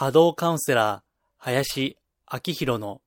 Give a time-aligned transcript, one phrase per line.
[0.00, 1.02] 波動カウンセラー、
[1.36, 1.98] 林
[2.32, 3.02] 明宏の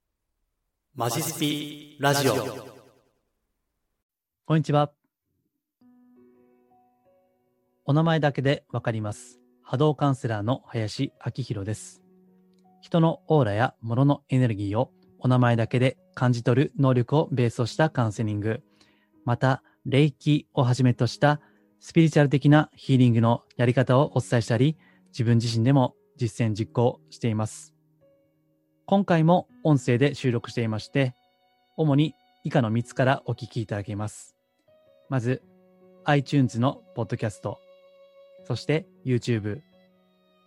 [0.94, 2.36] マジスピラジオ。
[4.46, 4.92] こんにちは。
[7.86, 9.40] お名前だけでわかります。
[9.64, 12.04] 波動カウンセラーの林明宏です。
[12.80, 18.62] 人のオーラや物のエネルギーをお名前だけで感じ取る能力をベースとしたカウンセリング、
[19.26, 21.42] また、霊気をはじめとした
[21.80, 27.74] スピリチュアル的なヒーリングのやり方をお伝えしたり、自分自身でも実践実行しています。
[28.86, 31.16] 今回も音声で収録していまして、
[31.78, 34.36] 主に以下の3つからお聞きいただけます。
[35.10, 35.42] まず、
[36.06, 37.60] iTunes のポッドキャスト、
[38.46, 39.62] そして YouTube、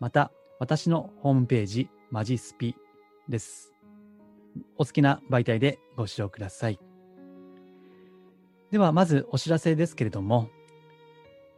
[0.00, 2.74] また私のホームページ、マジスピ
[3.28, 3.72] です。
[4.76, 6.78] お好きな媒体でご視聴ください。
[8.70, 10.50] では、まずお知らせですけれども、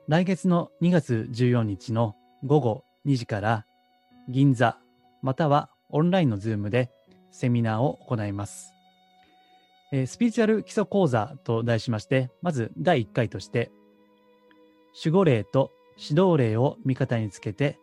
[0.07, 2.15] 来月の2月14日の
[2.45, 3.67] 午後2時から
[4.29, 4.79] 銀座
[5.23, 6.91] またはオンラインの Zoom で
[7.31, 8.75] セミナーを行います。
[10.07, 13.71] スピリチュアル基礎講座と題しまして、まず第1回として、
[15.03, 17.79] 守護霊と指導霊を味方につけて、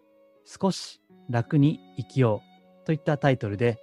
[0.45, 2.41] 少し楽に生きよ
[2.83, 3.79] うといったタイトルで、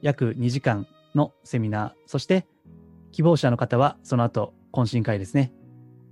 [0.00, 2.46] 約2時間のセミナー、そして
[3.12, 5.52] 希望者の方はその後、懇親会ですね、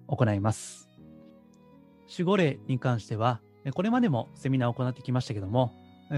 [0.09, 0.91] 行います。
[2.11, 3.41] 守護霊に関しては、
[3.75, 5.73] これまでもセミナーを行ってきましたけども、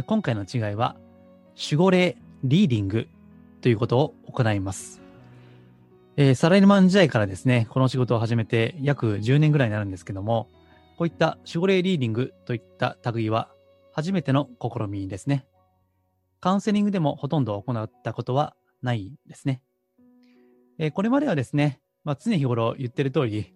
[0.07, 0.97] 今回の違いは、
[1.57, 3.09] 守護霊リーディング
[3.63, 5.01] ということを行います。
[6.19, 10.51] えーサラリーマン時代からですね、この仕事を始めて約10年ぐらいになるんですけども、
[10.99, 13.49] こういった守護霊リーディングといった類は
[13.93, 15.47] 初めての試みですね。
[16.41, 19.63] カウンセリングでもほとんど行ったことはないですね。
[20.79, 23.55] えーこれまではですね、まあ、常日頃言ってる通り、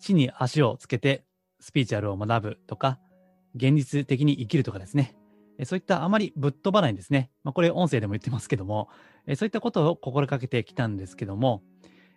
[0.00, 1.24] 地に足をつけて
[1.60, 2.98] スピーチュアルを学ぶとか、
[3.54, 5.14] 現実的に生きるとかですね、
[5.64, 7.30] そういったあまりぶっ飛ばないんですね。
[7.44, 8.88] まあ、これ音声でも言ってますけども、
[9.36, 11.62] そういったことを心がけてきたんですけども、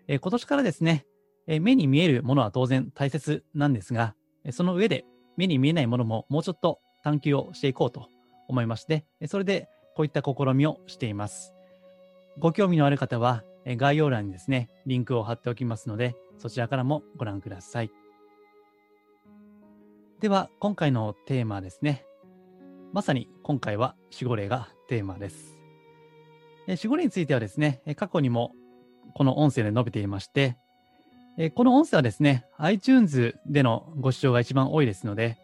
[0.08, 1.06] え今年からですね、
[1.48, 4.16] 目に見えるものは当然大切なんですが、
[4.52, 5.06] その上で
[5.38, 8.08] 目に見えないものももうちょっと探求をしていこうと
[8.48, 11.54] 思いまして、それでこういった試みをしています。
[12.38, 17.92] ご興味のある方は、概要欄にですね、リンクを貼っておきますので、そちらからもご覧ください。
[20.20, 22.06] では、今回のテーマですね。
[22.94, 25.58] まさに今回は守護霊がテーマです。
[26.68, 28.52] え守護霊についてはですね、過去にも
[29.16, 30.58] この音声で述べていまして、
[31.38, 35.38] えこの音声はですね、iTunes でのご視聴が一番多いですので、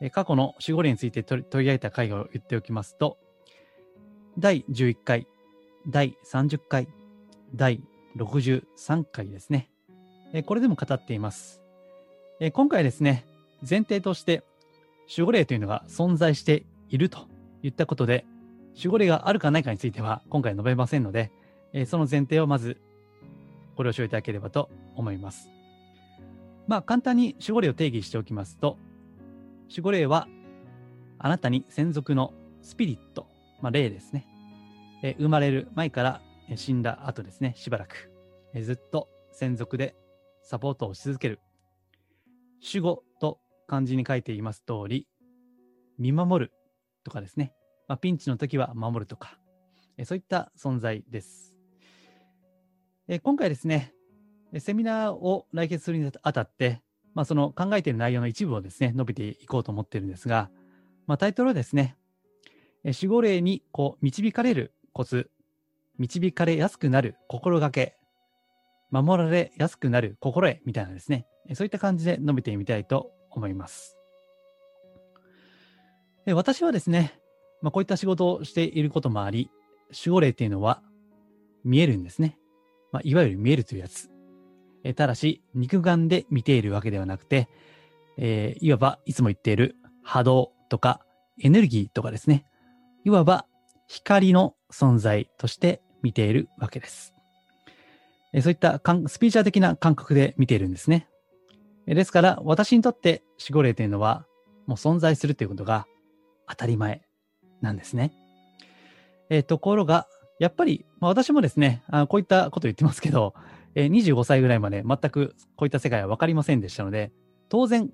[0.00, 3.18] え過去の守護霊について取り上げた回を言っておきますと、
[4.38, 5.26] 第11回、
[5.88, 6.86] 第30回、
[7.52, 7.82] 第
[8.16, 9.70] 63回ですね。
[10.32, 11.60] えこれでも語っています。
[12.38, 13.26] え今回ですね、
[13.68, 14.44] 前提として、
[15.08, 17.28] 守護霊というのが存在していると
[17.62, 18.24] いったことで、
[18.76, 21.32] 守護霊があるかないかについては今回述べませんので、
[21.72, 22.80] えーその前提をまず
[23.74, 25.50] ご了承いただければと思います。
[26.66, 28.76] まあ、簡単に守護霊を定義しておきますと、
[29.68, 30.28] 守護霊は
[31.18, 33.26] あなたに専属のスピリット、
[33.60, 34.26] まあ、霊ですね。
[35.02, 36.20] えー生まれる前から
[36.54, 38.10] 死んだ後ですね、しばらく、
[38.54, 39.94] えーずっと専属で
[40.42, 41.40] サポートをし続ける。
[42.62, 45.06] 守護と漢字に書いています通り、
[45.98, 46.52] 見守る
[47.06, 47.52] とかですね、
[47.86, 49.38] まあ、ピンチの時は守るとか、
[49.96, 51.56] えそういった存在です。
[53.06, 53.94] え今回ですね、
[54.58, 56.82] セミナーを来月するにあたって、
[57.14, 60.50] まあ、その考えている内容の一部をですね、述べていこうと思ってるんですが、
[61.06, 61.96] まあ、タイトルはですね、
[62.84, 65.30] 守護霊にこう導かれるコツ、
[65.98, 67.96] 導かれやすくなる心がけ、
[68.90, 73.95] 守られやすくなる心得みたいなですね、そういった感じで述べてみたいと思います。
[76.26, 77.18] え私はですね、
[77.62, 79.50] まあ、こういった仕事をしていることもあり、
[79.90, 80.82] 守護霊っていうのは
[81.64, 82.36] 見えるんですね。
[82.92, 84.10] まあ、いわゆる見えるというやつ。
[84.82, 87.48] えただし、肉眼で見ているわけではなくて、
[88.18, 91.00] えーいわばいつも言っている波動とか
[91.40, 92.44] エネルギーとかですね。
[93.04, 93.46] いわば
[93.86, 97.14] 光の存在として見ているわけです。
[98.32, 101.08] えそういったスピーチャー的な感覚で見ているんですね。
[101.86, 104.26] ですから、私にとって守護霊というのは、
[104.66, 105.86] もう存在するということが
[106.48, 107.02] 当たり前
[107.60, 108.12] なんですね。
[109.30, 110.06] えーところが、
[110.38, 113.34] やっぱり、まあ、私もですねあ、こういったこと言ってますけど、
[113.74, 117.12] えー25歳ぐらいまで全くこういった世界は分かりませんでしたので、
[117.48, 117.90] 当然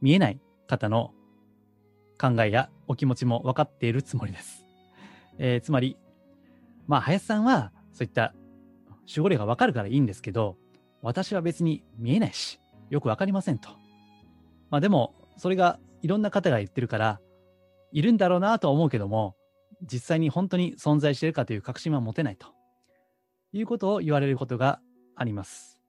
[0.00, 1.12] 見えない方の
[2.20, 4.64] 考えやお気持ちも分かっているつもりです。
[5.38, 5.96] えーつまり、
[6.86, 8.34] まあ、林さんはそういった
[9.08, 10.56] 守護霊が分かるからいいんですけど、
[11.02, 12.60] 私は別に見えないし、
[12.90, 13.70] よく分かりませんと。
[14.70, 17.20] まあでも、それがいろんな方が言ってるから、
[17.96, 19.36] いるんだろうなとは思うけども、
[19.80, 22.48] 実際に本当に存在しているかという確信は持てないと
[23.54, 24.80] いうことを言われることが
[25.14, 25.80] あります。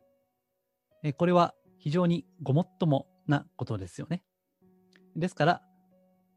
[1.03, 4.23] えこれは非常にごもっともなことですよね。
[5.17, 5.61] ですから、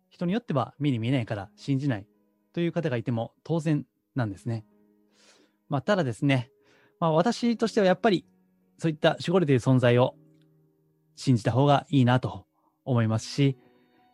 [0.09, 2.07] 人によっては目に見えないから信じない
[2.53, 4.65] という方がいても当然なんですね。
[5.69, 6.51] まあ、ただですね、
[6.99, 8.27] まあ、私としてはやっぱり
[8.77, 10.17] そういった守護霊という存在を
[11.15, 12.45] 信じた方がいいなと
[12.85, 13.57] 思いますし、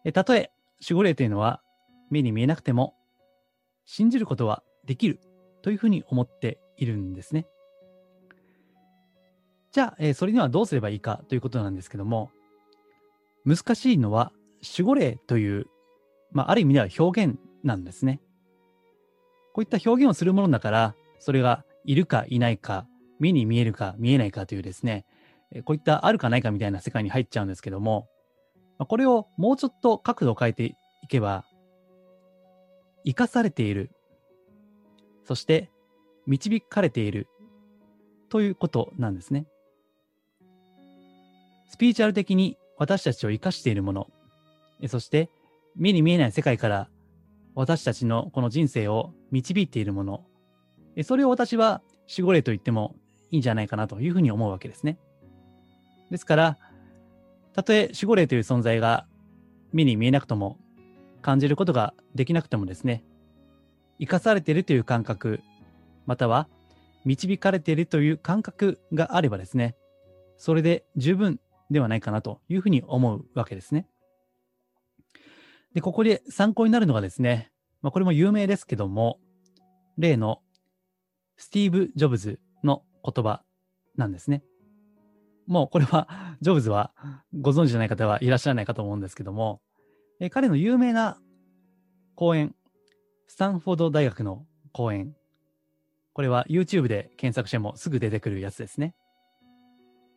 [0.04, 0.50] えたとえ
[0.80, 1.62] 守護霊というのは
[2.10, 2.94] 目に見えなくても
[3.84, 5.20] 信じることはできる
[5.62, 7.46] というふうに思っているんですね。
[9.72, 12.30] じゃあ、えー、それにはどうすればいいかということなんですけども、
[13.44, 14.32] 難しいのは
[14.62, 15.66] 守護霊という、
[16.32, 18.20] まあ、ある意味では表現なんですね。
[19.52, 22.86] こういった表現をするものだから、それがいるかいないか、
[23.18, 25.06] 目に見えるか見えないかというですね、
[25.64, 28.08] こういったあるかないかみたいな世界に入っちゃうんですけども、
[28.78, 30.74] これをもうちょっと角度を変えてい
[31.08, 31.44] けば、
[33.04, 33.90] 生かされている、
[35.24, 35.70] そして
[36.26, 37.28] 導かれている
[38.28, 39.46] ということなんですね。
[41.68, 44.08] スピーチュアル的に私たちを生かしているもの、
[44.88, 45.30] そして
[45.74, 46.88] 目に見えない世界から
[47.54, 50.24] 私たちのこの人生を導いているもの、
[51.02, 52.96] それを私は守護霊と言っても
[53.30, 54.98] いいんじゃないかなというふうに思うわけですね。
[56.10, 56.58] ですから、
[57.56, 59.06] たとえ守護霊という存在が
[59.72, 60.58] 目に見えなくとも
[61.22, 63.02] 感じることができなくてもですね、
[63.98, 65.40] 生かされているという感覚、
[66.04, 66.48] または
[67.06, 69.74] 導かれているという感覚があればですね、
[70.36, 73.88] それで十分ではないかなというふうに思うわけですね。
[75.72, 77.50] で、ここで参考になるのがですね、
[77.80, 79.18] まあ、これも有名ですけども、
[79.96, 80.42] 例の
[81.38, 83.42] スティーブ・ジョブズの言葉
[83.96, 84.42] なんですね。
[85.46, 86.92] もうこれは、ジョブズは
[87.40, 89.60] ご存知じゃない方はいらっしゃらないかと思うんですけども、
[90.20, 91.18] え彼の有名な
[92.14, 92.54] 講演、
[93.26, 95.14] スタンフォード大学の講演、
[96.12, 98.94] これは YouTube で検索してもすぐ出てくるやつですね。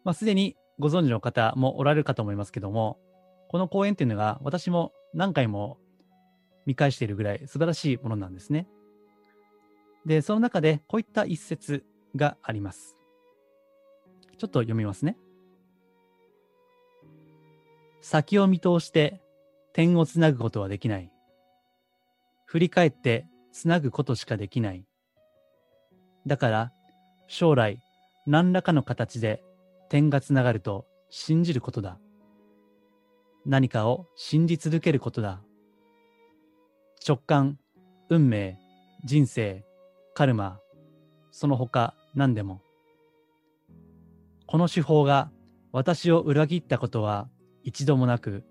[0.06, 2.98] まあ、すでにご存知の方もおられるかと思いますけども、
[3.50, 5.78] この講演っていうのが私も何回も
[6.66, 8.68] 見返しているぐらい素晴らしいものなんですね。
[10.06, 11.84] で、その中でこういった一節
[12.16, 12.96] があります。
[14.38, 15.18] ちょっと読みますね。
[18.02, 19.22] 先を見通して
[19.74, 21.12] 点をつなぐことはできない。
[22.46, 24.86] 振り返ってつなぐことしかできない。
[26.26, 26.72] だから
[27.28, 27.82] 将来
[28.26, 29.44] 何らかの形で
[29.90, 32.00] 点がつながると信じることだ。
[33.46, 35.42] 何かを信じ続けることだ。
[37.08, 37.58] 直感、
[38.10, 38.58] 運命、
[39.06, 39.64] 人生、
[40.14, 40.60] カルマ、
[41.32, 42.62] その他何でも。
[44.46, 45.32] この手法が
[45.72, 47.30] 私を裏切ったことは
[47.64, 48.44] 一度もなく、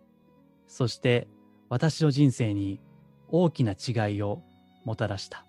[0.66, 1.28] そして
[1.68, 2.80] 私の人生に
[3.28, 4.42] 大きな違いを
[4.84, 5.44] もたらした。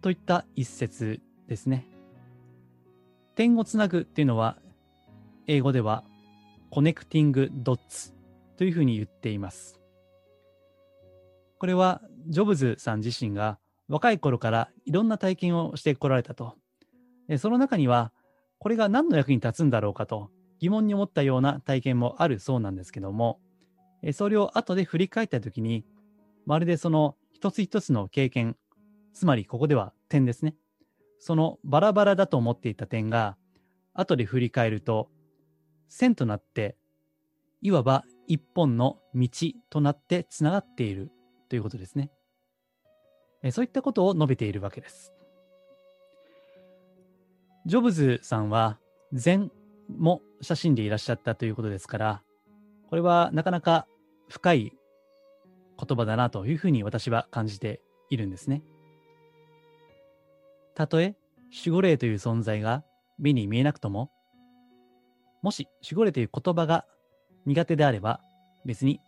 [0.00, 1.86] といった一節ですね。
[3.34, 4.58] 点をつなぐっていうのは、
[5.46, 6.04] 英語では
[6.70, 8.12] コネクティングドッツ
[8.56, 9.80] というふうに言っています。
[11.58, 13.58] これはジョブズさん自身が
[13.88, 16.54] 若い頃からいろんな体験をしてこられたと
[17.38, 18.12] その中には、
[18.58, 23.40] これが何の役に立つんだろうかと疑問に思ったような体験もあるそうなんですけども、
[24.12, 25.84] それを後で振り返ったときに、
[26.46, 28.56] まるでその一つ一つの経験、
[29.12, 30.54] つまりここでは点ですね。
[31.18, 33.36] そのバラバラだと思っていた点が、
[33.94, 35.10] 後で振り返ると、
[35.88, 36.76] 線となって、
[37.62, 39.28] いわば一本の道
[39.68, 41.10] となってつながっている
[41.48, 42.10] ということですね。
[43.50, 45.12] そういったことを述べているわけです。
[47.66, 48.78] ジョブズさんは
[49.12, 49.50] 禅
[49.98, 52.22] も写真でいらっしゃったということですから、
[52.88, 53.86] これはなかなか
[54.28, 54.72] 深い
[55.78, 57.80] 言葉だなというふうに私は感じて
[58.10, 58.62] いるんですね。
[60.74, 61.16] たとえ
[61.64, 62.84] 守護霊という存在が
[63.18, 64.10] 目に見えなくとも、
[65.42, 66.84] もし守護霊という言葉が
[67.46, 68.20] 苦手であれば、
[68.64, 69.00] 別に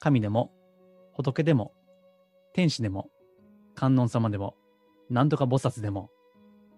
[0.00, 0.52] 神でも
[1.12, 1.72] 仏でも
[2.52, 3.08] 天使でも
[3.74, 4.54] 観音様でも
[5.10, 6.10] 何とか菩薩でも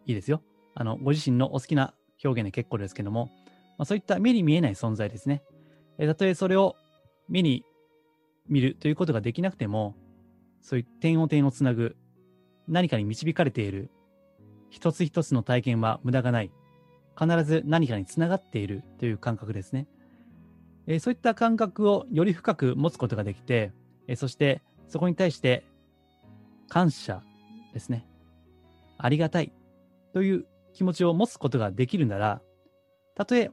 [0.06, 0.42] いいですよ。
[0.74, 1.94] あの、ご自身のお好きな
[2.24, 3.30] 表現で結構ですけども、
[3.78, 5.42] まあ、そういった目に見えない存在ですね。
[5.98, 6.76] えたとえそれを
[7.28, 7.64] 目に
[8.48, 9.96] 見るということができなくても、
[10.60, 11.96] そういう点を点をつなぐ、
[12.66, 13.90] 何かに導かれている、
[14.70, 16.50] 一つ一つの体験は無駄がない。
[17.18, 19.88] 必ず何かにつながっているという感覚ですね。
[20.86, 23.72] え、そういった感覚をより深く持つことができて、
[24.06, 25.64] え、そしてそこに対して
[26.68, 27.22] 感謝
[27.74, 28.06] ですね。
[28.98, 29.52] ありがたい
[30.12, 30.46] という
[30.78, 32.40] 気持ちを持つことができるなら、
[33.16, 33.50] たとえ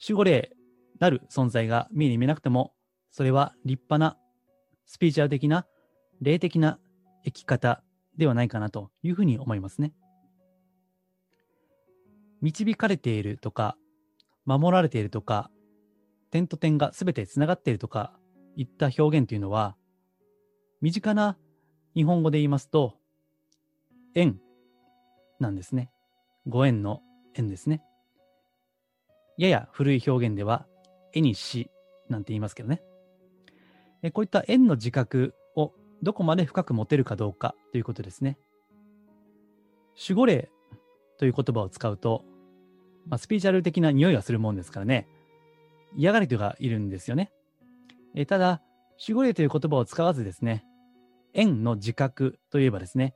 [0.00, 0.52] 守護霊
[1.00, 2.72] なる存在が見えに見えなくても、
[3.10, 4.16] それは立派な
[4.86, 5.66] スピーチュアル的な、
[6.20, 6.78] 霊的な
[7.24, 7.82] 生き方
[8.16, 9.94] ではないかなというふうに思いますね。
[12.40, 13.76] 導かれているとか、
[14.44, 15.50] 守られているとか、
[16.30, 18.16] 点と点が全てつながっているとか、
[18.54, 19.76] いった表現というのは、
[20.80, 21.36] 身近な
[21.96, 22.94] 日本語で言いますと、
[24.14, 24.38] 縁
[25.40, 25.90] なんですね。
[26.46, 27.02] ご縁の
[27.34, 27.82] 縁ですね。
[29.36, 30.66] やや古い表現では、
[31.12, 31.70] 絵にし
[32.08, 32.82] なんて言いますけどね。
[34.12, 35.72] こういった縁の自覚を
[36.02, 38.38] どこまで深く持てるかどうかということですね。
[39.96, 40.50] 守護霊
[41.18, 42.24] という言葉を使うと、
[43.06, 45.08] まあ、スピーチャル的な匂いがするもんですからね、
[45.96, 47.32] 嫌がる人がいるんですよね。
[48.14, 48.62] えただ、
[49.00, 50.64] 守護霊という言葉を使わずですね、
[51.32, 53.14] 縁の自覚といえばですね、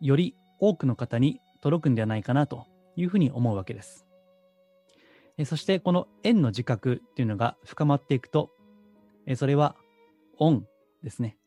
[0.00, 2.66] より多くの方に届くんではないかなと
[2.96, 4.06] いうふうに思うわけです。
[5.46, 8.50] そしてこの縁の自覚っていうのが深まっていくと、
[9.36, 9.76] それは
[10.38, 10.66] 恩
[11.02, 11.38] ですね。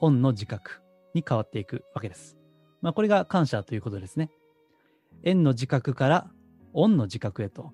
[0.00, 0.80] 恩の自覚
[1.14, 2.38] に変わっていくわけです。
[2.80, 4.30] まあ、これが感謝ということですね。
[5.22, 6.30] 縁の自覚から
[6.72, 7.72] 恩の自覚へと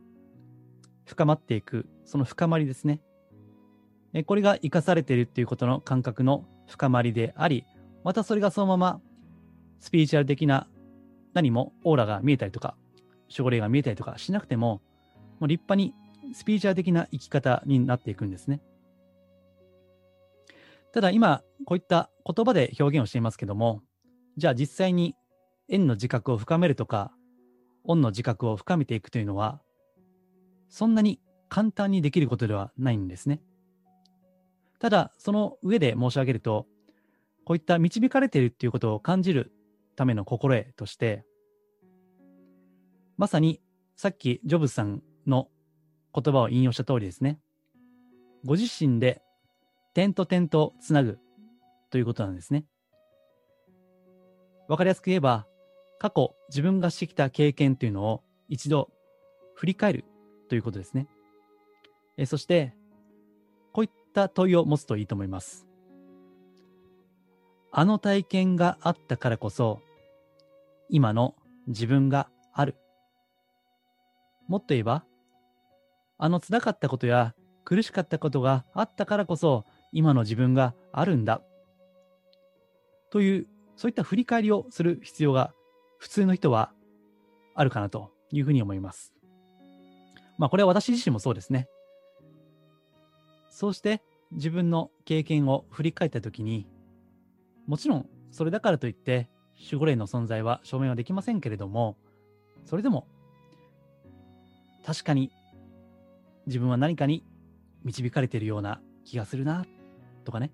[1.05, 3.01] 深まっていく、その深まりですね。
[4.27, 7.65] これが生かされているっていうことの感覚の深まりであり、
[8.05, 9.01] またそれがそのまま
[9.81, 10.69] スピリチュアル的な
[11.35, 12.77] 何もオーラが見えたりとか、
[13.31, 14.83] 守護霊が見えたりとかしなくても、
[15.41, 15.95] もう立派に
[16.35, 18.61] スピリチュアル的な生き方になっていくんですね。
[20.93, 23.83] ただ今、こういった言葉で表現をしていますけども、
[24.37, 25.15] じゃあ実際に
[25.69, 27.13] 縁の自覚を深めるとか、
[27.85, 29.61] 恩の自覚を深めていくというのは、
[30.69, 33.41] そんなに簡単にできることではないんですね。
[34.79, 36.67] ただ、その上で申し上げると、
[37.45, 39.53] こういった導かれているっていうことを感じる
[39.97, 41.25] ための心得として、
[43.17, 43.61] まさに
[43.97, 45.49] さっきジョブズさんの
[46.15, 47.39] 言葉を引用した通りですね。
[48.45, 49.23] ご自身で
[49.95, 51.19] 点と点とつなぐ
[51.91, 52.65] ということなんですね。
[54.69, 55.47] わかりやすく言えば、
[55.99, 58.91] 過去自分がしてきた経験というのを一度
[59.55, 60.05] 振り返る
[60.49, 61.07] ということですね。
[62.17, 62.75] えそして、
[63.73, 65.67] こういった問いを持つといいと思います。
[67.75, 69.81] あの体験があったからこそ、
[70.91, 71.35] 今の
[71.67, 72.77] 自分がある。
[74.47, 75.07] もっと言えば、
[76.19, 81.41] あの辛かったことや苦しかったことがあったからこそ、今の自分があるんだ。
[83.11, 85.55] という、そういった振り返りをする必要が
[85.99, 86.73] 普通の人は
[87.55, 89.15] あるかなというふうに思います。
[90.37, 91.69] まあこれは私自身もそうですね。
[93.49, 94.03] そうして
[94.33, 96.67] 自分の経験を振り返ったときに、
[97.73, 101.97] もちろんそれだからといって守護霊の存在は証明はできませんけれども、
[102.67, 103.07] それでも
[104.85, 105.33] 確かに
[106.47, 107.25] 自分は何かに
[107.83, 109.65] 導かれているような気がするな
[110.27, 110.53] とかね。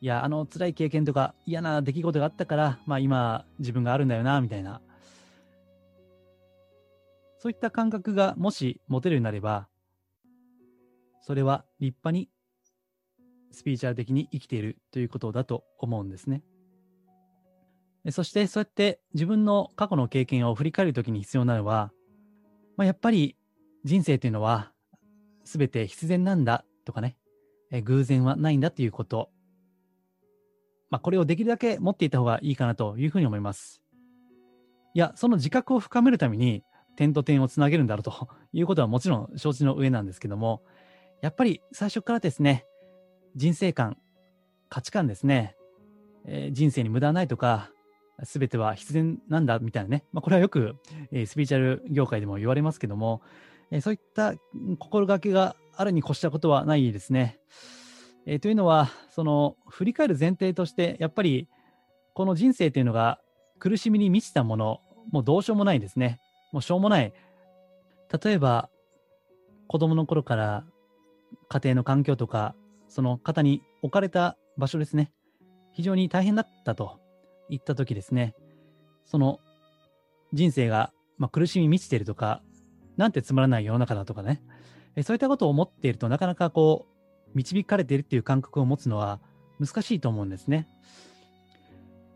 [0.00, 4.80] いや、あの辛い経験とか嫌な出来事があったから、まあ今自分があるんだよな、みたいな。
[7.40, 9.68] そういった感覚がもし持てるようになれば、
[11.20, 12.30] それは立派に
[13.52, 16.42] スピーチャル的に生きているということだと思うんですね。
[18.10, 21.92] そしてそうやって自分の過去の経験を振り返るときに必要なのは、
[22.76, 23.36] まあ、やっぱり
[23.84, 24.72] 人生というのは
[25.44, 27.16] 全て必然なんだとかね、
[27.70, 29.30] え偶然はないんだということ。
[30.90, 33.82] まあ、これをできるだけ持っていた方がいいかなというふうに思います。
[34.94, 36.64] いや、その自覚を深めるために、
[36.96, 40.62] 点と点をつなげるんだろうということはもちろん承知の上なんですけども、
[41.22, 42.66] やっぱり最初からですね、
[43.36, 43.96] 人生観、
[44.68, 45.56] 価値観ですね、
[46.26, 47.70] えー、人生に無駄ないとか、
[48.24, 50.76] すべては必然なんだみたいなね、まあ、これはよく、
[51.10, 53.22] えー、スピーチャル業界でも言われますけども、
[53.70, 54.34] えー、そういった
[54.78, 57.40] 心がけがあるに越したことはないですね。
[58.26, 61.48] えー、というのは、その振り返る前提として、やっぱり
[62.14, 63.18] この人生というのが
[63.58, 66.20] 苦しみに満ちたもの、もうどうしようもないですね。
[66.52, 67.12] もうしょうもない。
[68.22, 68.68] 例えば、
[69.66, 70.64] 子供の頃から
[71.48, 72.54] 家庭の環境とか、
[72.92, 75.10] その方に置かれた場所ですね。
[75.72, 77.00] 非常に大変だったと
[77.48, 78.34] いった時ですね。
[79.06, 79.40] その
[80.34, 82.42] 人生が、まあ、苦しみ満ちているとか、
[82.98, 84.42] なんてつまらない世の中だとかね。
[85.04, 89.20] そういったことを思っているとなかなかこう、導かれているっていう感覚を持つのは
[89.58, 90.68] 難しいと思うんですね。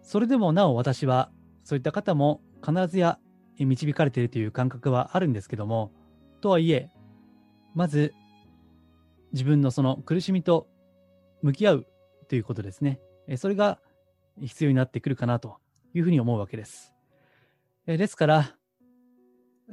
[0.02, 1.30] それでもなお私は、
[1.64, 3.18] そういった方も必ずや
[3.58, 5.90] 導かれているという感覚はあるんですけども、
[6.42, 6.90] とはいえ、
[7.74, 8.12] まず
[9.36, 10.66] 自分のその苦しみと
[11.42, 11.86] 向き合う
[12.26, 13.00] ということですね。
[13.36, 13.78] それが
[14.40, 15.58] 必要になってくるかなと
[15.92, 16.94] いうふうに思うわけです。
[17.84, 18.56] ですから、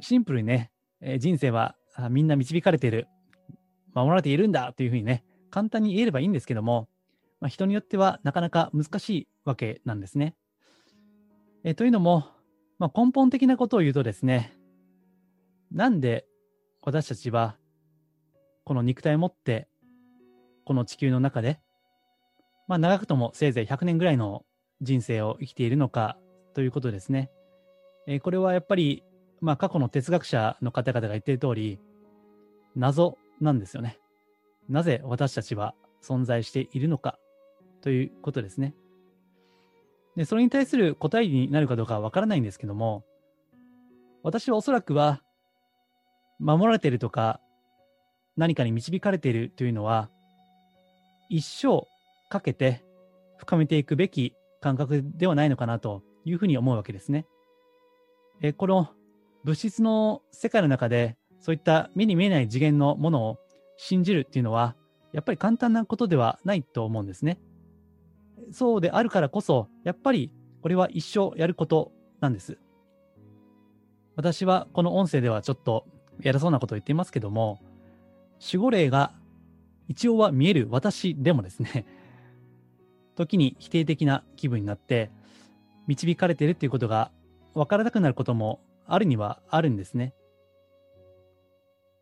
[0.00, 0.70] シンプルにね、
[1.18, 1.76] 人生は
[2.10, 3.08] みんな導かれている、
[3.94, 6.90] 守られているんだというふうにね、簡単に言えればいいんですけども、
[7.40, 10.36] まあ、人によってはなかなか難しいわけなんですね。
[11.64, 12.26] えというのも、
[12.78, 14.52] まあ、根本的なことを言うとですね、
[15.72, 16.26] なんで
[16.82, 17.56] 私たちは
[18.64, 19.68] この肉体を持って
[20.64, 21.60] この地球の中で、
[22.66, 24.44] まあ、長くともせいぜい100年ぐらいの
[24.80, 26.18] 人生を生きているのか
[26.54, 27.30] ということですね。
[28.06, 29.02] えー、これはやっぱり、
[29.40, 31.80] まあ、過去の哲学者の方々が言っている通り、
[32.74, 33.98] 謎なんですよね。
[34.68, 37.18] なぜ私たちは存在しているのか
[37.82, 38.74] ということですね。
[40.16, 43.04] で、それに対する答えになるかどうかはわからないんですけども、
[44.22, 45.22] 私はおそらくは、
[46.38, 47.40] 守られているとか、
[48.36, 50.10] 何かに導かれているというのは、
[51.28, 51.86] 一生
[52.28, 52.84] かけて
[53.38, 57.26] 深めていくべき感覚ではないのかなというふうに思うわけですね。
[58.40, 58.90] えこの
[59.44, 63.38] 物質の世界の中で、そういった目に見えない次元のものを
[63.76, 64.74] 信じるっていうのは、
[65.12, 67.38] やっぱり簡単なことではないと思うんですね。
[68.50, 72.58] そうであるからこそ、やっぱりこれは一生やることなんです。
[74.16, 75.86] 私はこの音声ではちょっと
[76.22, 77.60] 偉そうなことを言っていますけども、
[78.44, 79.12] 守護霊が
[79.88, 81.86] 一応は見える私でもですね、
[83.16, 85.10] 時に否定的な気分になって、
[85.86, 87.10] 導かれているっていうことが
[87.54, 90.14] 分からなくなることもあるにはあるんですね。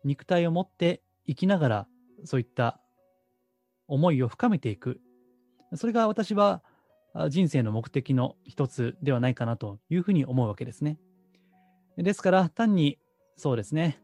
[0.03, 1.87] 肉体を持って生きながら、
[2.25, 2.81] そういった
[3.87, 4.99] 思いを深めていく。
[5.75, 6.61] それが私は
[7.29, 10.99] 人生の目的の一つではないかなというふうに思うわけですね。
[11.97, 12.99] ですから、単に
[13.37, 14.02] そうですね、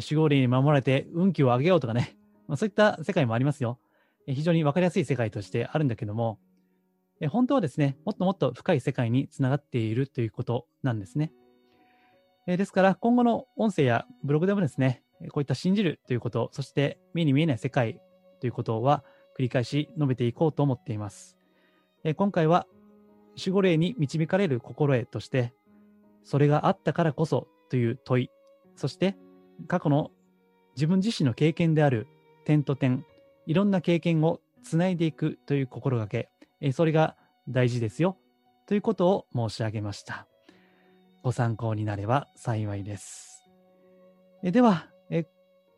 [0.00, 3.78] 守護霊に守られて運気を上げようとかね、まあ、そういった世界もありますよ。
[4.26, 6.38] 非常に分かりやすい世界としてあるんだけども、
[7.30, 11.32] 本当はですね、もっともっと深い世界につながっているということなんですね。
[12.46, 15.02] ですから、今後の音声やブログでもですね、
[15.32, 18.00] こういった信じるということ、そして目に見えない世界
[18.40, 19.04] ということは
[19.36, 21.36] 繰り返し述べていこうと思っています。
[22.16, 22.66] 今回は
[23.36, 25.54] 守護霊に導かれる心得として、
[26.22, 28.30] それがあったからこそという問い、
[28.76, 29.16] そして
[29.66, 30.10] 過去の
[30.76, 32.06] 自分自身の経験である
[32.44, 33.04] 点と点、
[33.46, 36.28] いろんな経験をつないでいくという心がけ、
[36.60, 37.16] えそれが
[37.48, 38.16] 大事ですよ
[38.66, 40.26] ということを申し上げました。
[41.22, 43.50] ご参考になれば幸いです。
[44.42, 45.26] えではえ、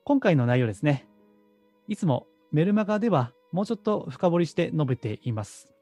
[0.04, 1.06] 今回の内容ですね。
[1.88, 5.72] いつもメルマガではもうちょっと深掘りして述べています。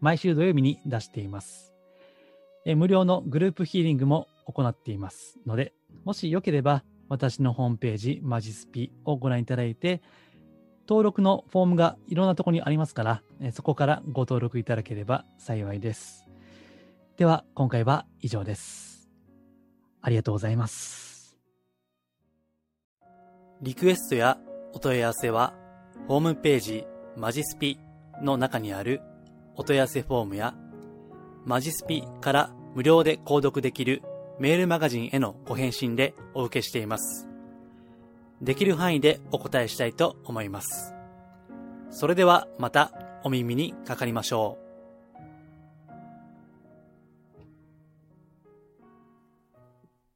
[0.00, 1.74] 毎週土曜日に出しています。
[2.64, 5.72] え無料のグループヒーリングも行っていますので、
[6.04, 10.00] もしよければ私のホームページマジスピをご覧いただいて、
[10.88, 16.28] 登録のフォームがいろんなところにありますから、そこからご登録いただければ幸いです。
[17.16, 19.10] では、今回は以上です。
[20.00, 21.36] ありがとうございます。
[23.60, 24.38] リクエストや
[24.72, 25.54] お問い合わせは、
[26.06, 27.80] ホームページマジスピ
[28.22, 29.02] の中にある
[29.56, 30.54] お問い合わせフォームや、
[31.44, 34.02] マジスピから無料で購読できる
[34.40, 37.28] メールマガジンへのご返信でお受けしています。
[38.40, 40.94] できる範囲でお答えしたいと思います。
[41.90, 42.90] それではまた
[43.22, 44.69] お耳にかかりましょう。